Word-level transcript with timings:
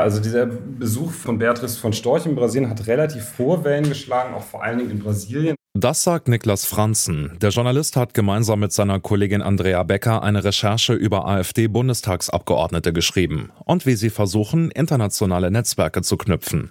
Also 0.00 0.20
dieser 0.20 0.46
Besuch 0.46 1.10
von 1.10 1.38
Beatrice 1.38 1.76
von 1.76 1.92
Storch 1.92 2.24
in 2.24 2.36
Brasilien 2.36 2.70
hat 2.70 2.86
relativ 2.86 3.36
hohe 3.36 3.64
Wellen 3.64 3.88
geschlagen, 3.88 4.32
auch 4.32 4.44
vor 4.44 4.62
allen 4.62 4.78
Dingen 4.78 4.92
in 4.92 4.98
Brasilien. 5.00 5.56
Das 5.74 6.04
sagt 6.04 6.28
Niklas 6.28 6.64
Franzen. 6.64 7.36
Der 7.40 7.50
Journalist 7.50 7.96
hat 7.96 8.14
gemeinsam 8.14 8.60
mit 8.60 8.72
seiner 8.72 9.00
Kollegin 9.00 9.42
Andrea 9.42 9.82
Becker 9.82 10.22
eine 10.22 10.44
Recherche 10.44 10.92
über 10.92 11.26
AfD-Bundestagsabgeordnete 11.26 12.92
geschrieben 12.92 13.50
und 13.64 13.86
wie 13.86 13.96
sie 13.96 14.10
versuchen, 14.10 14.70
internationale 14.70 15.50
Netzwerke 15.50 16.02
zu 16.02 16.16
knüpfen. 16.16 16.70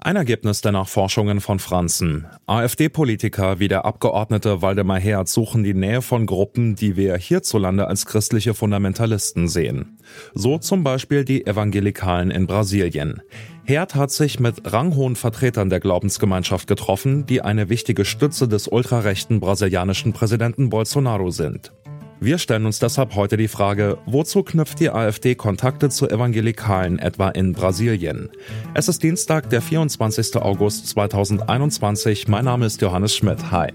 Ein 0.00 0.14
Ergebnis 0.14 0.60
der 0.60 0.70
Nachforschungen 0.70 1.40
von 1.40 1.58
Franzen. 1.58 2.24
AfD-Politiker 2.46 3.58
wie 3.58 3.66
der 3.66 3.84
Abgeordnete 3.84 4.62
Waldemar 4.62 5.00
Herz 5.00 5.32
suchen 5.32 5.64
die 5.64 5.74
Nähe 5.74 6.02
von 6.02 6.24
Gruppen, 6.24 6.76
die 6.76 6.96
wir 6.96 7.16
hierzulande 7.16 7.88
als 7.88 8.06
christliche 8.06 8.54
Fundamentalisten 8.54 9.48
sehen. 9.48 9.98
So 10.34 10.58
zum 10.58 10.84
Beispiel 10.84 11.24
die 11.24 11.44
Evangelikalen 11.44 12.30
in 12.30 12.46
Brasilien. 12.46 13.22
Herd 13.64 13.96
hat 13.96 14.12
sich 14.12 14.38
mit 14.38 14.72
ranghohen 14.72 15.16
Vertretern 15.16 15.68
der 15.68 15.80
Glaubensgemeinschaft 15.80 16.68
getroffen, 16.68 17.26
die 17.26 17.42
eine 17.42 17.68
wichtige 17.68 18.04
Stütze 18.04 18.46
des 18.46 18.68
ultrarechten 18.68 19.40
brasilianischen 19.40 20.12
Präsidenten 20.12 20.70
Bolsonaro 20.70 21.32
sind. 21.32 21.72
Wir 22.20 22.38
stellen 22.38 22.66
uns 22.66 22.80
deshalb 22.80 23.14
heute 23.14 23.36
die 23.36 23.46
Frage, 23.46 23.96
wozu 24.04 24.42
knüpft 24.42 24.80
die 24.80 24.90
AfD 24.90 25.36
Kontakte 25.36 25.88
zu 25.88 26.08
Evangelikalen 26.08 26.98
etwa 26.98 27.28
in 27.28 27.52
Brasilien? 27.52 28.28
Es 28.74 28.88
ist 28.88 29.04
Dienstag, 29.04 29.50
der 29.50 29.62
24. 29.62 30.36
August 30.36 30.88
2021. 30.88 32.26
Mein 32.26 32.44
Name 32.44 32.66
ist 32.66 32.82
Johannes 32.82 33.14
Schmidt. 33.14 33.52
Hi. 33.52 33.68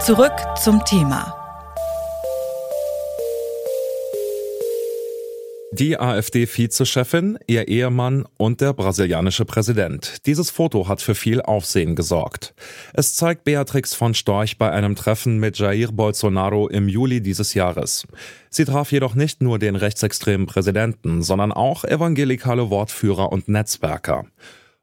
Zurück 0.00 0.34
zum 0.62 0.84
Thema. 0.84 1.41
Die 5.74 5.98
AfD-Vizechefin, 5.98 7.38
ihr 7.46 7.66
Ehemann 7.66 8.26
und 8.36 8.60
der 8.60 8.74
brasilianische 8.74 9.46
Präsident. 9.46 10.26
Dieses 10.26 10.50
Foto 10.50 10.86
hat 10.86 11.00
für 11.00 11.14
viel 11.14 11.40
Aufsehen 11.40 11.96
gesorgt. 11.96 12.52
Es 12.92 13.14
zeigt 13.14 13.44
Beatrix 13.44 13.94
von 13.94 14.12
Storch 14.12 14.58
bei 14.58 14.70
einem 14.70 14.96
Treffen 14.96 15.38
mit 15.38 15.58
Jair 15.58 15.88
Bolsonaro 15.90 16.68
im 16.68 16.88
Juli 16.88 17.22
dieses 17.22 17.54
Jahres. 17.54 18.06
Sie 18.50 18.66
traf 18.66 18.92
jedoch 18.92 19.14
nicht 19.14 19.40
nur 19.40 19.58
den 19.58 19.74
rechtsextremen 19.74 20.46
Präsidenten, 20.46 21.22
sondern 21.22 21.52
auch 21.52 21.84
evangelikale 21.84 22.68
Wortführer 22.68 23.32
und 23.32 23.48
Netzwerker. 23.48 24.26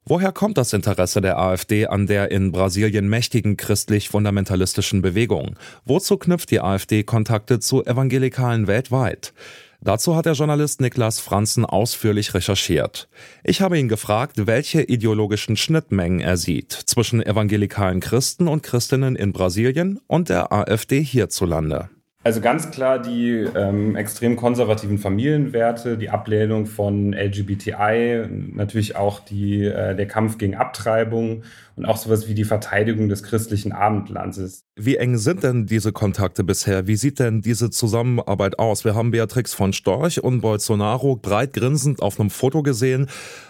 Woher 0.06 0.32
kommt 0.32 0.58
das 0.58 0.74
Interesse 0.74 1.22
der 1.22 1.38
AfD 1.38 1.86
an 1.86 2.08
der 2.08 2.32
in 2.32 2.52
Brasilien 2.52 3.08
mächtigen 3.08 3.58
christlich-fundamentalistischen 3.58 5.04
Bewegung? 5.04 5.56
Wozu 5.86 6.18
knüpft 6.18 6.50
die 6.50 6.62
AfD 6.62 7.04
Kontakte 7.04 7.60
zu 7.60 7.86
Evangelikalen 7.86 8.66
weltweit? 8.66 9.34
Dazu 9.82 10.16
hat 10.16 10.26
der 10.26 10.34
Journalist 10.34 10.82
Niklas 10.82 11.20
Franzen 11.20 11.64
ausführlich 11.64 12.34
recherchiert. 12.34 13.08
Ich 13.44 13.62
habe 13.62 13.80
ihn 13.80 13.88
gefragt, 13.88 14.46
welche 14.46 14.82
ideologischen 14.82 15.56
Schnittmengen 15.56 16.20
er 16.20 16.36
sieht 16.36 16.74
zwischen 16.74 17.22
evangelikalen 17.22 18.02
Christen 18.02 18.50
und 18.50 18.62
Christinnen 18.62 19.16
in 19.16 19.32
Brasilien 19.32 20.00
und 20.08 20.28
der 20.28 20.52
AfD 20.52 21.02
hierzulande. 21.02 21.90
Also 22.22 22.42
ganz 22.42 22.70
klar 22.70 23.00
die 23.02 23.32
ähm, 23.32 23.96
extrem 23.96 24.36
konservativen 24.36 24.98
Familienwerte, 24.98 25.98
die 25.98 26.10
Ablehnung 26.10 26.66
von 26.66 27.14
LGBTI, 27.14 28.28
natürlich 28.54 28.98
auch 28.98 29.22
die, 29.22 29.64
äh, 29.64 29.96
der 29.96 30.06
Kampf 30.06 30.38
gegen 30.38 30.54
Abtreibung 30.54 31.44
und 31.78 31.86
auch 31.86 31.96
sowas 31.96 32.28
wie 32.28 32.34
die 32.34 32.44
Verteidigung 32.44 33.08
des 33.08 33.24
christlichen 33.24 33.72
Abendlandes. 33.72 34.66
Wie 34.76 34.98
eng 34.98 35.16
sind 35.16 35.44
denn 35.44 35.66
diese 35.66 35.94
Kontakte 35.94 36.44
bisher? 36.44 36.88
Wie 36.88 36.98
sieht 36.98 37.20
denn 37.20 37.40
diese 37.40 37.70
Zusammenarbeit 37.70 38.60
aus? 38.60 38.84
Wir 38.84 38.96
haben 38.96 39.12
Beatrix 39.12 39.54
von 39.54 39.72
Storch 39.72 40.22
und 40.22 40.42
Bolsonaro 40.42 41.16
breit 41.16 41.54
grinsend 41.54 42.02
auf 42.02 42.20
einem 42.20 42.32
Foto 42.32 42.64
gesehen. 42.64 43.08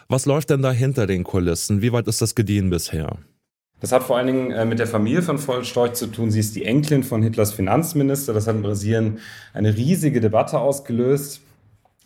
Was 0.09 0.27
läuft 0.27 0.51
denn 0.51 0.61
da 0.61 0.71
hinter 0.71 1.07
den 1.07 1.23
Kulissen? 1.23 1.81
Wie 1.81 1.91
weit 1.91 2.07
ist 2.07 2.21
das 2.21 2.35
gediehen 2.35 2.69
bisher? 2.69 3.17
Das 3.81 3.91
hat 3.91 4.03
vor 4.03 4.17
allen 4.17 4.27
Dingen 4.27 4.51
äh, 4.51 4.65
mit 4.65 4.79
der 4.79 4.87
Familie 4.87 5.21
von 5.21 5.39
Storch 5.63 5.93
zu 5.93 6.07
tun. 6.07 6.31
Sie 6.31 6.39
ist 6.39 6.55
die 6.55 6.65
Enkelin 6.65 7.03
von 7.03 7.23
Hitlers 7.23 7.53
Finanzminister. 7.53 8.33
Das 8.33 8.47
hat 8.47 8.55
in 8.55 8.61
Brasilien 8.61 9.19
eine 9.53 9.75
riesige 9.75 10.19
Debatte 10.19 10.59
ausgelöst. 10.59 11.41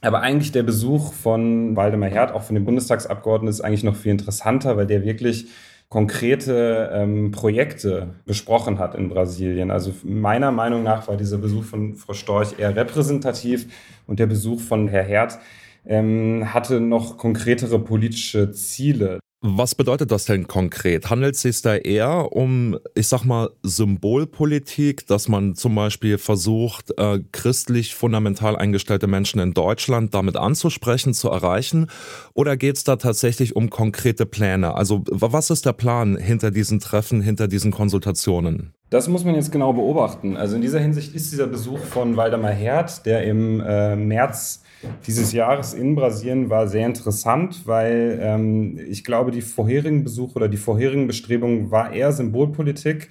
Aber 0.01 0.19
eigentlich 0.19 0.51
der 0.51 0.63
Besuch 0.63 1.13
von 1.13 1.75
Waldemar 1.75 2.09
Herd, 2.09 2.33
auch 2.33 2.43
von 2.43 2.55
dem 2.55 2.65
Bundestagsabgeordneten, 2.65 3.49
ist 3.49 3.61
eigentlich 3.61 3.83
noch 3.83 3.95
viel 3.95 4.11
interessanter, 4.11 4.75
weil 4.75 4.85
der 4.85 5.05
wirklich 5.05 5.47
konkrete 5.87 6.89
ähm, 6.91 7.31
Projekte 7.31 8.15
besprochen 8.25 8.79
hat 8.79 8.95
in 8.95 9.09
Brasilien. 9.09 9.71
Also 9.71 9.93
meiner 10.03 10.51
Meinung 10.51 10.83
nach 10.83 11.07
war 11.07 11.17
dieser 11.17 11.37
Besuch 11.37 11.63
von 11.63 11.95
Frau 11.95 12.13
Storch 12.13 12.57
eher 12.57 12.75
repräsentativ 12.75 13.67
und 14.07 14.19
der 14.19 14.25
Besuch 14.25 14.59
von 14.59 14.87
Herr 14.87 15.03
Herd 15.03 15.37
ähm, 15.85 16.51
hatte 16.53 16.79
noch 16.79 17.17
konkretere 17.17 17.79
politische 17.79 18.51
Ziele. 18.51 19.19
Was 19.45 19.75
bedeutet 19.75 20.09
das 20.09 20.23
denn 20.23 20.47
konkret? 20.47 21.09
Handelt 21.09 21.35
es 21.35 21.41
sich 21.41 21.61
da 21.61 21.75
eher 21.75 22.31
um, 22.31 22.77
ich 22.95 23.09
sag 23.09 23.25
mal, 23.25 23.49
Symbolpolitik, 23.61 25.05
dass 25.07 25.27
man 25.27 25.53
zum 25.53 25.75
Beispiel 25.75 26.17
versucht, 26.17 26.97
äh, 26.97 27.19
christlich 27.33 27.93
fundamental 27.93 28.55
eingestellte 28.55 29.07
Menschen 29.07 29.41
in 29.41 29.53
Deutschland 29.53 30.13
damit 30.13 30.37
anzusprechen, 30.37 31.13
zu 31.13 31.27
erreichen? 31.27 31.87
Oder 32.33 32.55
geht 32.55 32.77
es 32.77 32.85
da 32.85 32.95
tatsächlich 32.95 33.53
um 33.57 33.69
konkrete 33.69 34.25
Pläne? 34.25 34.75
Also 34.75 35.03
was 35.09 35.49
ist 35.49 35.65
der 35.65 35.73
Plan 35.73 36.15
hinter 36.15 36.49
diesen 36.49 36.79
Treffen, 36.79 37.19
hinter 37.19 37.49
diesen 37.49 37.73
Konsultationen? 37.73 38.73
Das 38.91 39.09
muss 39.09 39.25
man 39.25 39.35
jetzt 39.35 39.51
genau 39.51 39.73
beobachten. 39.73 40.37
Also 40.37 40.55
in 40.55 40.61
dieser 40.61 40.79
Hinsicht 40.79 41.13
ist 41.13 41.33
dieser 41.33 41.47
Besuch 41.47 41.79
von 41.79 42.15
Waldemar 42.15 42.51
Herd, 42.51 43.05
der 43.05 43.25
im 43.25 43.59
äh, 43.59 43.97
März 43.97 44.62
dieses 45.05 45.31
Jahres 45.33 45.73
in 45.73 45.95
Brasilien 45.95 46.49
war 46.49 46.67
sehr 46.67 46.85
interessant, 46.85 47.65
weil 47.65 48.19
ähm, 48.21 48.79
ich 48.87 49.03
glaube, 49.03 49.31
die 49.31 49.41
vorherigen 49.41 50.03
Besuche 50.03 50.35
oder 50.35 50.47
die 50.47 50.57
vorherigen 50.57 51.07
Bestrebungen 51.07 51.71
war 51.71 51.93
eher 51.93 52.11
Symbolpolitik. 52.11 53.09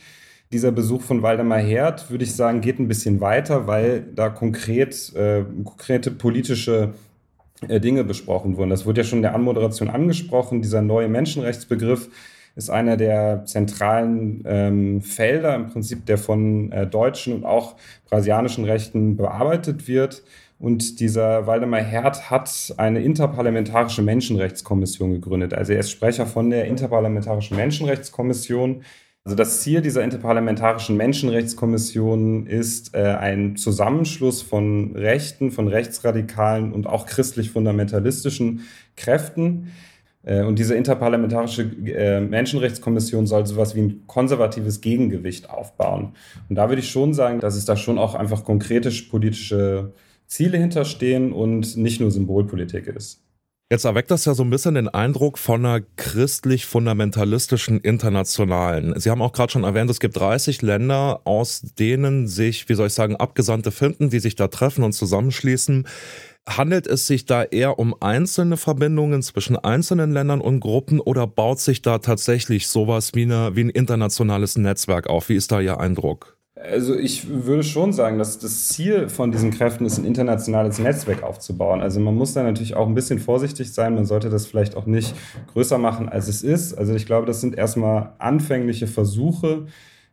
Dieser 0.53 0.71
Besuch 0.71 1.03
von 1.03 1.23
Waldemar 1.23 1.61
Herd, 1.61 2.11
würde 2.11 2.25
ich 2.25 2.35
sagen, 2.35 2.61
geht 2.61 2.79
ein 2.79 2.89
bisschen 2.89 3.21
weiter, 3.21 3.67
weil 3.67 4.03
da 4.15 4.29
konkret, 4.29 5.15
äh, 5.15 5.45
konkrete 5.65 6.11
politische 6.11 6.93
äh, 7.69 7.81
Dinge 7.81 8.05
besprochen 8.05 8.57
wurden. 8.57 8.71
Das 8.71 8.85
wurde 8.85 9.01
ja 9.01 9.05
schon 9.05 9.19
in 9.19 9.23
der 9.23 9.35
Anmoderation 9.35 9.89
angesprochen, 9.89 10.63
dieser 10.63 10.83
neue 10.83 11.09
Menschenrechtsbegriff 11.09 12.09
ist 12.55 12.71
einer 12.71 12.97
der 12.97 13.45
zentralen 13.47 14.43
ähm, 14.47 15.01
Felder 15.01 15.55
im 15.55 15.71
Prinzip, 15.71 16.05
der 16.07 16.19
von 16.19 16.71
äh, 16.71 16.87
deutschen 16.87 17.35
und 17.35 17.45
auch 17.45 17.77
brasilianischen 18.09 18.65
Rechten 18.65 19.17
bearbeitet 19.17 19.89
wird. 19.89 20.23
Und 20.63 21.01
dieser 21.01 21.49
Waldemar 21.49 21.81
Herd 21.81 22.31
hat 22.31 22.73
eine 22.77 23.03
interparlamentarische 23.03 24.01
Menschenrechtskommission 24.01 25.11
gegründet. 25.11 25.55
Also 25.55 25.73
er 25.73 25.81
ist 25.81 25.91
Sprecher 25.91 26.25
von 26.25 26.51
der 26.51 26.67
Interparlamentarischen 26.67 27.57
Menschenrechtskommission. 27.57 28.85
Also 29.25 29.37
das 29.37 29.63
Ziel 29.63 29.81
dieser 29.81 30.05
Interparlamentarischen 30.05 30.97
Menschenrechtskommission 30.97 32.47
ist 32.47 32.95
äh, 32.95 33.01
ein 33.01 33.57
Zusammenschluss 33.57 34.41
von 34.41 34.95
Rechten, 34.95 35.51
von 35.51 35.67
rechtsradikalen 35.67 36.73
und 36.73 36.87
auch 36.87 37.07
christlich-fundamentalistischen 37.07 38.61
Kräften, 38.95 39.73
äh, 40.23 40.45
und 40.45 40.61
diese 40.61 40.77
interparlamentarische 40.77 41.63
äh, 41.63 42.21
Menschenrechtskommission 42.21 43.27
soll 43.27 43.47
sowas 43.47 43.75
wie 43.75 43.81
ein 43.81 44.07
konservatives 44.07 44.81
Gegengewicht 44.81 45.51
aufbauen. 45.51 46.15
Und 46.49 46.55
da 46.55 46.69
würde 46.69 46.83
ich 46.83 46.91
schon 46.91 47.15
sagen, 47.15 47.41
dass 47.41 47.57
es 47.57 47.65
da 47.65 47.77
schon 47.77 47.99
auch 47.99 48.15
einfach 48.15 48.45
konkrete 48.45 48.93
politische 49.11 49.93
Ziele 50.33 50.57
hinterstehen 50.57 51.33
und 51.33 51.77
nicht 51.77 52.01
nur 52.01 52.11
Symbolpolitik 52.11 52.87
ist. 52.87 53.21
Jetzt 53.71 53.85
erweckt 53.85 54.11
das 54.11 54.25
ja 54.25 54.33
so 54.33 54.43
ein 54.43 54.51
bisschen 54.51 54.75
den 54.75 54.89
Eindruck 54.89 55.37
von 55.39 55.65
einer 55.65 55.85
christlich-fundamentalistischen 55.97 57.81
Internationalen. 57.81 58.99
Sie 58.99 59.11
haben 59.11 59.21
auch 59.21 59.33
gerade 59.33 59.53
schon 59.53 59.65
erwähnt, 59.65 59.91
es 59.91 60.01
gibt 60.01 60.19
30 60.19 60.63
Länder, 60.63 61.21
aus 61.25 61.61
denen 61.79 62.29
sich, 62.29 62.69
wie 62.71 62.75
soll 62.75 62.87
ich 62.87 62.95
sagen, 62.95 63.17
Abgesandte 63.17 63.73
finden, 63.73 64.09
die 64.09 64.21
sich 64.21 64.35
da 64.35 64.49
treffen 64.49 64.85
und 64.85 64.93
zusammenschließen. 64.93 65.87
Handelt 66.49 66.87
es 66.87 67.07
sich 67.07 67.27
da 67.27 67.45
eher 67.45 67.79
um 67.79 67.95
einzelne 68.01 68.57
Verbindungen 68.57 69.23
zwischen 69.23 69.57
einzelnen 69.57 70.13
Ländern 70.13 70.41
und 70.41 70.61
Gruppen 70.61 70.99
oder 70.99 71.27
baut 71.27 71.61
sich 71.61 71.83
da 71.83 71.99
tatsächlich 71.99 72.69
sowas 72.69 73.13
wie, 73.15 73.23
eine, 73.23 73.55
wie 73.55 73.65
ein 73.65 73.71
internationales 73.71 74.57
Netzwerk 74.57 75.09
auf? 75.09 75.29
Wie 75.29 75.37
ist 75.37 75.53
da 75.53 75.61
Ihr 75.61 75.79
Eindruck? 75.79 76.39
Also 76.71 76.97
ich 76.97 77.29
würde 77.29 77.63
schon 77.63 77.93
sagen, 77.93 78.19
dass 78.19 78.39
das 78.39 78.69
Ziel 78.69 79.09
von 79.09 79.33
diesen 79.33 79.51
Kräften 79.51 79.85
ist, 79.85 79.99
ein 79.99 80.05
internationales 80.05 80.79
Netzwerk 80.79 81.23
aufzubauen. 81.23 81.81
Also 81.81 81.99
man 81.99 82.15
muss 82.15 82.35
da 82.35 82.43
natürlich 82.43 82.77
auch 82.77 82.87
ein 82.87 82.95
bisschen 82.95 83.19
vorsichtig 83.19 83.73
sein. 83.73 83.95
Man 83.95 84.07
sollte 84.07 84.31
das 84.31 84.47
vielleicht 84.47 84.77
auch 84.77 84.87
nicht 84.87 85.15
größer 85.53 85.79
machen, 85.79 86.09
als 86.09 86.29
es 86.29 86.43
ist. 86.43 86.75
Also 86.75 86.95
ich 86.95 87.07
glaube, 87.07 87.27
das 87.27 87.41
sind 87.41 87.57
erstmal 87.57 88.13
anfängliche 88.19 88.87
Versuche, 88.87 89.67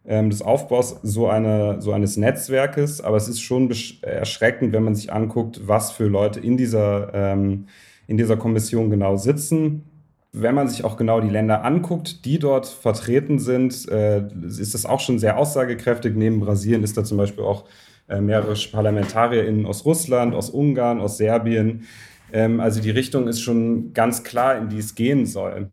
ähm, 0.06 0.30
des 0.30 0.42
Aufbaus 0.42 1.00
so, 1.04 1.28
eine, 1.28 1.82
so 1.82 1.92
eines 1.92 2.18
Netzwerkes. 2.18 3.02
Aber 3.02 3.18
es 3.18 3.28
ist 3.28 3.42
schon 3.42 3.72
erschreckend, 4.02 4.74
wenn 4.74 4.84
man 4.84 4.96
sich 4.96 5.14
anguckt, 5.14 5.68
was 5.68 5.92
für 5.92 6.08
Leute 6.08 6.40
in 6.40 6.58
dieser, 6.58 7.14
ähm, 7.14 7.68
in 8.08 8.18
dieser 8.18 8.38
Kommission 8.38 8.90
genau 8.90 9.18
sitzen. 9.18 9.89
Wenn 10.32 10.54
man 10.54 10.68
sich 10.68 10.84
auch 10.84 10.96
genau 10.96 11.22
die 11.22 11.30
Länder 11.30 11.66
anguckt, 11.66 12.24
die 12.24 12.38
dort 12.38 12.68
vertreten 12.68 13.40
sind, 13.40 13.90
äh, 13.90 14.28
ist 14.46 14.76
das 14.76 14.86
auch 14.86 15.00
schon 15.00 15.18
sehr 15.18 15.38
aussagekräftig. 15.38 16.14
Neben 16.16 16.40
Brasilien 16.40 16.84
ist 16.84 16.96
da 16.98 17.04
zum 17.04 17.18
Beispiel 17.18 17.44
auch 17.44 17.66
äh, 18.08 18.22
mehrere 18.22 18.54
ParlamentarierInnen 18.54 19.66
aus 19.66 19.86
Russland, 19.86 20.36
aus 20.36 20.52
Ungarn, 20.52 21.02
aus 21.02 21.18
Serbien. 21.18 21.88
Ähm, 22.32 22.60
also 22.60 22.80
die 22.80 22.92
Richtung 22.92 23.28
ist 23.28 23.42
schon 23.42 23.92
ganz 23.94 24.24
klar, 24.24 24.56
in 24.56 24.70
die 24.70 24.78
es 24.78 24.94
gehen 24.94 25.26
soll. 25.26 25.72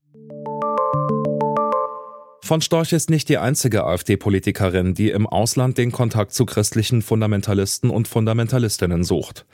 Von 2.43 2.63
Storch 2.63 2.95
ist 2.95 3.11
nicht 3.11 3.29
die 3.29 3.37
einzige 3.37 3.85
AfD-Politikerin, 3.85 4.95
die 4.95 5.11
im 5.11 5.27
Ausland 5.27 5.77
den 5.77 5.93
Kontakt 5.93 6.33
zu 6.33 6.47
christlichen 6.47 7.03
Fundamentalisten 7.03 7.91
und 7.91 8.09
Fundamentalistinnen 8.09 9.05
sucht. 9.05 9.45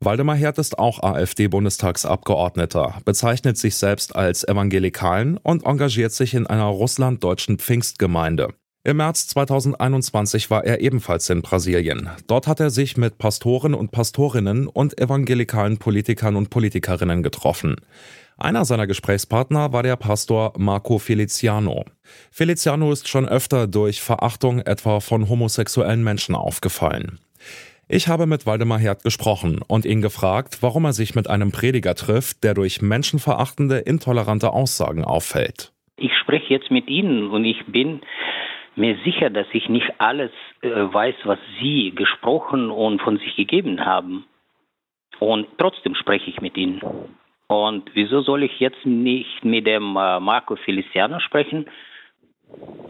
Waldemar 0.00 0.36
Herd 0.36 0.58
ist 0.58 0.78
auch 0.78 1.02
AfD-Bundestagsabgeordneter, 1.02 3.00
bezeichnet 3.04 3.58
sich 3.58 3.74
selbst 3.74 4.14
als 4.14 4.46
Evangelikalen 4.46 5.38
und 5.38 5.66
engagiert 5.66 6.12
sich 6.12 6.34
in 6.34 6.46
einer 6.46 6.66
russlanddeutschen 6.66 7.58
Pfingstgemeinde. 7.58 8.54
Im 8.84 8.98
März 8.98 9.26
2021 9.26 10.50
war 10.50 10.64
er 10.64 10.80
ebenfalls 10.80 11.28
in 11.30 11.42
Brasilien. 11.42 12.10
Dort 12.28 12.46
hat 12.46 12.60
er 12.60 12.70
sich 12.70 12.96
mit 12.96 13.18
Pastoren 13.18 13.74
und 13.74 13.90
Pastorinnen 13.90 14.68
und 14.68 15.00
evangelikalen 15.00 15.78
Politikern 15.78 16.36
und 16.36 16.48
Politikerinnen 16.48 17.24
getroffen. 17.24 17.74
Einer 18.36 18.64
seiner 18.64 18.86
Gesprächspartner 18.86 19.72
war 19.72 19.82
der 19.82 19.96
Pastor 19.96 20.52
Marco 20.56 21.00
Feliciano. 21.00 21.84
Feliciano 22.30 22.92
ist 22.92 23.08
schon 23.08 23.28
öfter 23.28 23.66
durch 23.66 24.00
Verachtung 24.00 24.60
etwa 24.60 25.00
von 25.00 25.28
homosexuellen 25.28 26.04
Menschen 26.04 26.36
aufgefallen. 26.36 27.18
Ich 27.90 28.06
habe 28.06 28.26
mit 28.26 28.44
Waldemar 28.44 28.78
Herd 28.78 29.02
gesprochen 29.02 29.60
und 29.66 29.86
ihn 29.86 30.02
gefragt, 30.02 30.58
warum 30.60 30.84
er 30.84 30.92
sich 30.92 31.14
mit 31.14 31.30
einem 31.30 31.52
Prediger 31.52 31.94
trifft, 31.94 32.44
der 32.44 32.52
durch 32.52 32.82
menschenverachtende, 32.82 33.78
intolerante 33.78 34.52
Aussagen 34.52 35.06
auffällt. 35.06 35.72
Ich 35.96 36.12
spreche 36.20 36.52
jetzt 36.52 36.70
mit 36.70 36.86
Ihnen 36.88 37.30
und 37.30 37.46
ich 37.46 37.64
bin 37.64 38.02
mir 38.76 38.98
sicher, 39.06 39.30
dass 39.30 39.46
ich 39.54 39.70
nicht 39.70 39.90
alles 39.96 40.30
äh, 40.60 40.68
weiß, 40.68 41.14
was 41.24 41.38
Sie 41.62 41.92
gesprochen 41.94 42.70
und 42.70 43.00
von 43.00 43.16
sich 43.16 43.34
gegeben 43.36 43.82
haben. 43.82 44.26
Und 45.18 45.46
trotzdem 45.56 45.94
spreche 45.94 46.28
ich 46.28 46.42
mit 46.42 46.58
Ihnen. 46.58 46.82
Und 47.46 47.90
wieso 47.94 48.20
soll 48.20 48.42
ich 48.42 48.60
jetzt 48.60 48.84
nicht 48.84 49.46
mit 49.46 49.66
dem 49.66 49.96
äh, 49.96 50.20
Marco 50.20 50.56
Feliciano 50.56 51.20
sprechen? 51.20 51.64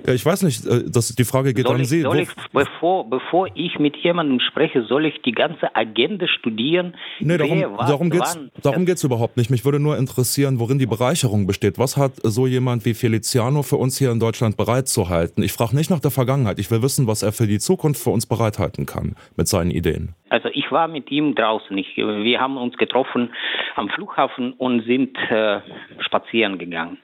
Ja, 0.08 0.14
ich 0.14 0.25
weiß 0.25 0.43
nicht, 0.44 0.64
äh, 0.64 0.84
das, 0.90 1.14
die 1.14 1.25
Frage 1.25 1.52
geht 1.52 1.66
soll 1.66 1.75
an 1.75 1.82
ich, 1.82 1.88
Sie. 1.90 2.00
Ich, 2.00 2.28
bevor, 2.52 3.10
bevor 3.10 3.49
ich 3.55 3.78
mit 3.78 3.94
jemandem 3.96 4.40
spreche, 4.40 4.82
soll 4.84 5.05
ich 5.05 5.20
die 5.20 5.32
ganze 5.32 5.76
Agenda 5.76 6.26
studieren? 6.26 6.94
Nee, 7.20 7.37
darum, 7.37 7.58
wer, 7.58 7.76
was, 7.76 7.88
darum 7.88 8.08
geht's, 8.08 8.38
darum 8.62 8.87
geht's 8.87 9.05
überhaupt 9.05 9.37
nicht. 9.37 9.50
Mich 9.50 9.66
würde 9.66 9.81
nur 9.81 9.99
interessieren, 9.99 10.60
worin 10.60 10.78
die 10.78 10.87
Bereicherung 10.87 11.46
besteht. 11.46 11.78
Was 11.78 11.99
hat 11.99 12.12
so 12.22 12.46
jemand 12.46 12.87
wie 12.87 12.94
Feliciano 12.94 13.62
für 13.62 13.76
uns 13.76 13.99
hier 13.99 14.10
in 14.10 14.19
Deutschland 14.19 14.56
bereitzuhalten? 14.56 15.43
Ich 15.43 15.52
frage 15.52 15.76
nicht 15.76 15.90
nach 15.90 16.00
der 16.00 16.11
Vergangenheit. 16.11 16.58
Ich 16.58 16.70
will 16.70 16.81
wissen, 16.81 17.06
was 17.06 17.22
er 17.22 17.32
für 17.32 17.46
die 17.46 17.58
Zukunft 17.58 18.02
für 18.02 18.11
uns 18.11 18.25
bereithalten 18.25 18.87
kann 18.87 19.14
mit 19.37 19.46
seinen 19.46 19.70
Ideen. 19.70 20.14
Also 20.31 20.49
ich 20.54 20.72
war 20.72 20.88
mit 20.88 21.11
ihm 21.11 21.34
draußen. 21.34 21.76
Ich, 21.76 21.96
wir 21.96 22.40
haben 22.40 22.56
uns 22.56 22.78
getroffen 22.78 23.31
am 23.76 23.90
Flughafen 23.90 24.54
und 24.54 24.87
sind 24.87 25.19
äh, 25.28 25.61
spazieren 26.00 26.58
gegangen. 26.58 26.99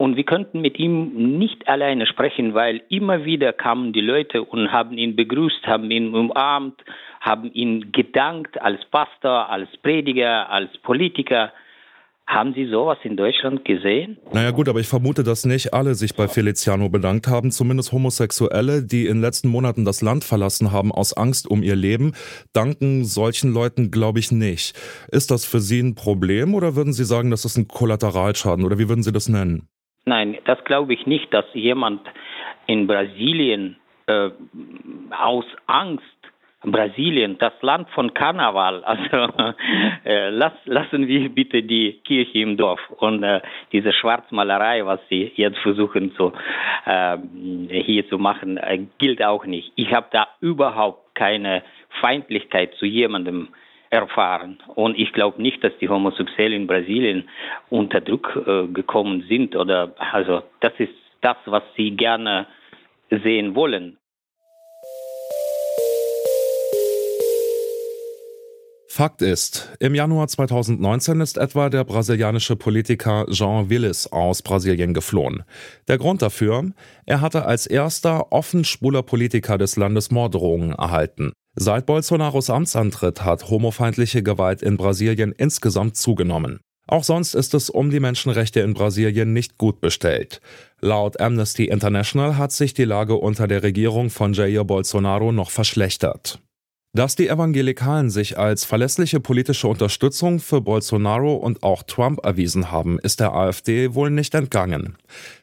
Und 0.00 0.16
wir 0.16 0.24
könnten 0.24 0.62
mit 0.62 0.78
ihm 0.78 1.38
nicht 1.38 1.68
alleine 1.68 2.06
sprechen, 2.06 2.54
weil 2.54 2.80
immer 2.88 3.26
wieder 3.26 3.52
kamen 3.52 3.92
die 3.92 4.00
Leute 4.00 4.42
und 4.42 4.72
haben 4.72 4.96
ihn 4.96 5.14
begrüßt, 5.14 5.66
haben 5.66 5.90
ihn 5.90 6.14
umarmt, 6.14 6.80
haben 7.20 7.52
ihn 7.52 7.92
gedankt 7.92 8.58
als 8.62 8.82
Pastor, 8.86 9.50
als 9.50 9.68
Prediger, 9.82 10.48
als 10.48 10.70
Politiker. 10.78 11.52
Haben 12.26 12.54
Sie 12.54 12.64
sowas 12.64 12.96
in 13.02 13.18
Deutschland 13.18 13.66
gesehen? 13.66 14.16
Naja 14.32 14.52
gut, 14.52 14.70
aber 14.70 14.80
ich 14.80 14.88
vermute, 14.88 15.22
dass 15.22 15.44
nicht 15.44 15.74
alle 15.74 15.94
sich 15.94 16.14
bei 16.14 16.28
Feliciano 16.28 16.88
bedankt 16.88 17.28
haben. 17.28 17.50
Zumindest 17.50 17.92
Homosexuelle, 17.92 18.82
die 18.82 19.04
in 19.04 19.16
den 19.16 19.20
letzten 19.20 19.48
Monaten 19.48 19.84
das 19.84 20.00
Land 20.00 20.24
verlassen 20.24 20.72
haben 20.72 20.92
aus 20.92 21.12
Angst 21.12 21.46
um 21.46 21.62
ihr 21.62 21.76
Leben, 21.76 22.14
danken 22.54 23.04
solchen 23.04 23.52
Leuten, 23.52 23.90
glaube 23.90 24.20
ich, 24.20 24.32
nicht. 24.32 24.80
Ist 25.12 25.30
das 25.30 25.44
für 25.44 25.60
Sie 25.60 25.80
ein 25.80 25.94
Problem 25.94 26.54
oder 26.54 26.74
würden 26.74 26.94
Sie 26.94 27.04
sagen, 27.04 27.30
das 27.30 27.44
ist 27.44 27.58
ein 27.58 27.68
Kollateralschaden 27.68 28.64
oder 28.64 28.78
wie 28.78 28.88
würden 28.88 29.02
Sie 29.02 29.12
das 29.12 29.28
nennen? 29.28 29.68
Nein, 30.10 30.38
das 30.44 30.58
glaube 30.64 30.92
ich 30.92 31.06
nicht, 31.06 31.32
dass 31.32 31.44
jemand 31.54 32.00
in 32.66 32.88
Brasilien 32.88 33.76
äh, 34.06 34.30
aus 35.16 35.44
Angst 35.68 36.02
Brasilien, 36.62 37.38
das 37.38 37.52
Land 37.62 37.88
von 37.90 38.12
Karneval. 38.12 38.82
Also 38.90 39.32
äh, 40.04 40.30
lass, 40.30 40.52
lassen 40.64 41.06
wir 41.06 41.28
bitte 41.28 41.62
die 41.62 42.00
Kirche 42.04 42.40
im 42.40 42.56
Dorf 42.56 42.80
und 42.98 43.22
äh, 43.22 43.40
diese 43.70 43.92
Schwarzmalerei, 43.92 44.84
was 44.84 45.00
sie 45.08 45.30
jetzt 45.36 45.58
versuchen 45.58 46.12
zu, 46.16 46.32
äh, 46.86 47.16
hier 47.70 48.06
zu 48.08 48.18
machen, 48.18 48.56
äh, 48.56 48.80
gilt 48.98 49.22
auch 49.22 49.46
nicht. 49.46 49.72
Ich 49.76 49.94
habe 49.94 50.08
da 50.10 50.26
überhaupt 50.40 51.14
keine 51.14 51.62
Feindlichkeit 52.00 52.74
zu 52.74 52.84
jemandem 52.84 53.48
erfahren. 53.90 54.58
Und 54.74 54.98
ich 54.98 55.12
glaube 55.12 55.42
nicht, 55.42 55.62
dass 55.62 55.72
die 55.80 55.88
Homosexuellen 55.88 56.62
in 56.62 56.66
Brasilien 56.66 57.28
unter 57.68 58.00
Druck 58.00 58.40
äh, 58.46 58.66
gekommen 58.68 59.24
sind 59.28 59.56
oder 59.56 59.94
also 59.98 60.42
das 60.60 60.72
ist 60.78 60.94
das, 61.20 61.36
was 61.46 61.62
sie 61.76 61.90
gerne 61.90 62.46
sehen 63.10 63.54
wollen. 63.54 63.98
Fakt 68.92 69.22
ist, 69.22 69.74
im 69.78 69.94
Januar 69.94 70.26
2019 70.26 71.20
ist 71.20 71.38
etwa 71.38 71.70
der 71.70 71.84
brasilianische 71.84 72.56
Politiker 72.56 73.24
Jean 73.30 73.70
Willis 73.70 74.08
aus 74.08 74.42
Brasilien 74.42 74.94
geflohen. 74.94 75.44
Der 75.88 75.96
Grund 75.96 76.22
dafür? 76.22 76.72
Er 77.06 77.20
hatte 77.20 77.46
als 77.46 77.66
erster 77.66 78.32
offen 78.32 78.64
schwuler 78.64 79.02
Politiker 79.02 79.58
des 79.58 79.76
Landes 79.76 80.10
Morddrohungen 80.10 80.72
erhalten. 80.72 81.32
Seit 81.56 81.86
Bolsonaros 81.86 82.48
Amtsantritt 82.48 83.24
hat 83.24 83.50
homofeindliche 83.50 84.22
Gewalt 84.22 84.62
in 84.62 84.76
Brasilien 84.76 85.32
insgesamt 85.32 85.96
zugenommen. 85.96 86.60
Auch 86.86 87.04
sonst 87.04 87.34
ist 87.34 87.54
es 87.54 87.70
um 87.70 87.90
die 87.90 88.00
Menschenrechte 88.00 88.60
in 88.60 88.74
Brasilien 88.74 89.32
nicht 89.32 89.58
gut 89.58 89.80
bestellt. 89.80 90.40
Laut 90.80 91.20
Amnesty 91.20 91.66
International 91.66 92.36
hat 92.36 92.52
sich 92.52 92.74
die 92.74 92.84
Lage 92.84 93.14
unter 93.14 93.46
der 93.46 93.62
Regierung 93.62 94.10
von 94.10 94.32
Jair 94.32 94.64
Bolsonaro 94.64 95.32
noch 95.32 95.50
verschlechtert. 95.50 96.40
Dass 96.92 97.14
die 97.14 97.28
Evangelikalen 97.28 98.10
sich 98.10 98.36
als 98.36 98.64
verlässliche 98.64 99.20
politische 99.20 99.68
Unterstützung 99.68 100.40
für 100.40 100.60
Bolsonaro 100.60 101.34
und 101.34 101.62
auch 101.62 101.84
Trump 101.84 102.24
erwiesen 102.24 102.72
haben, 102.72 102.98
ist 102.98 103.20
der 103.20 103.32
AfD 103.32 103.94
wohl 103.94 104.10
nicht 104.10 104.34
entgangen. 104.34 104.96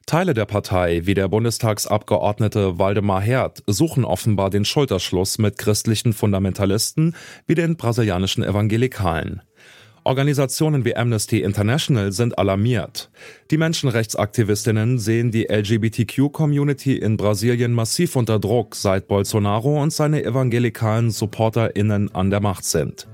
Teile 0.06 0.34
der 0.34 0.44
Partei, 0.44 1.06
wie 1.06 1.14
der 1.14 1.30
Bundestagsabgeordnete 1.30 2.80
Waldemar 2.80 3.22
Herd, 3.22 3.64
suchen 3.66 4.04
offenbar 4.04 4.50
den 4.50 4.66
Schulterschluss 4.66 5.38
mit 5.38 5.58
christlichen 5.58 6.12
Fundamentalisten 6.12 7.16
wie 7.46 7.56
den 7.56 7.78
brasilianischen 7.78 8.44
Evangelikalen. 8.44 9.42
Organisationen 10.08 10.86
wie 10.86 10.96
Amnesty 10.96 11.42
International 11.42 12.14
sind 12.14 12.40
alarmiert. 12.40 13.10
Die 13.52 13.58
Menschenrechtsaktivistinnen 13.58 15.00
sehen 15.00 15.32
die 15.32 15.50
LGBTQ-Community 15.50 16.96
in 16.96 17.18
Brasilien 17.18 17.74
massiv 17.74 18.16
unter 18.16 18.40
Druck, 18.40 18.76
seit 18.76 19.10
Bolsonaro 19.10 19.82
und 19.84 19.92
seine 19.92 20.24
evangelikalen 20.24 21.12
SupporterInnen 21.12 22.16
an 22.16 22.30
der 22.30 22.40
Macht 22.40 22.64
sind. 22.64 23.06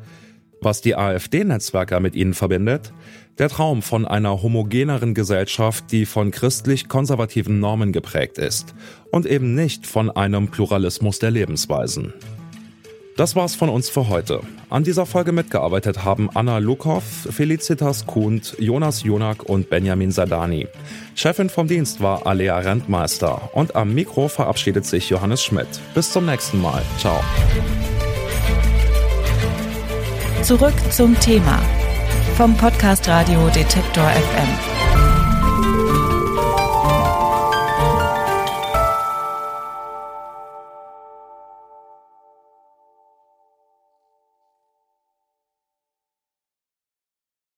Was 0.62 0.82
die 0.82 0.96
AfD-Netzwerker 0.96 2.00
mit 2.00 2.14
ihnen 2.14 2.36
verbindet? 2.36 2.94
Der 3.40 3.50
Traum 3.50 3.82
von 3.82 4.06
einer 4.06 4.44
homogeneren 4.44 5.16
Gesellschaft, 5.16 5.92
die 5.92 6.06
von 6.06 6.30
christlich-konservativen 6.30 7.60
Normen 7.60 7.92
geprägt 7.92 8.38
ist 8.38 8.76
und 9.12 9.26
eben 9.26 9.56
nicht 9.56 9.88
von 9.88 10.12
einem 10.12 10.50
Pluralismus 10.50 11.18
der 11.18 11.32
Lebensweisen. 11.32 12.14
Das 13.16 13.36
war's 13.36 13.54
von 13.54 13.70
uns 13.70 13.90
für 13.90 14.10
heute. 14.10 14.42
An 14.70 14.84
dieser 14.84 15.06
Folge 15.06 15.32
mitgearbeitet 15.32 16.04
haben 16.04 16.30
Anna 16.34 16.58
Lukow, 16.58 17.04
Felicitas 17.04 18.08
Kuhnt, 18.08 18.56
Jonas 18.58 19.04
Jonak 19.04 19.44
und 19.44 19.70
Benjamin 19.70 20.10
Sadani. 20.12 20.68
Chefin 21.14 21.50
vom 21.50 21.68
Dienst 21.68 22.02
war 22.02 22.26
Alea 22.26 22.58
Rentmeister 22.58 23.52
und 23.54 23.76
am 23.76 23.94
Mikro 23.94 24.30
verabschiedet 24.30 24.86
sich 24.86 25.10
Johannes 25.10 25.44
Schmidt. 25.44 25.68
Bis 25.94 26.12
zum 26.12 26.26
nächsten 26.26 26.60
Mal. 26.60 26.82
Ciao. 26.98 27.20
Zurück 30.42 30.74
zum 30.90 31.18
Thema 31.20 31.62
vom 32.36 32.58
Podcast 32.58 33.08
Radio 33.08 33.48
Detektor 33.50 34.10
FM. 34.10 34.73